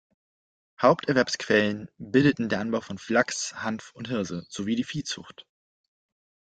Haupterwerbsquellen 0.81 1.87
bildeten 1.99 2.49
der 2.49 2.59
Anbau 2.61 2.81
von 2.81 2.97
Flachs, 2.97 3.53
Hanf 3.57 3.91
und 3.93 4.07
Hirse 4.07 4.47
sowie 4.49 4.75
die 4.75 4.83
Viehzucht. 4.83 5.45